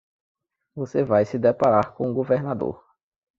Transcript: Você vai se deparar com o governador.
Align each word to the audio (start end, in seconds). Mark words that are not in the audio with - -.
Você 0.73 1.03
vai 1.03 1.23
se 1.25 1.37
deparar 1.37 1.93
com 1.93 2.09
o 2.09 2.13
governador. 2.15 2.83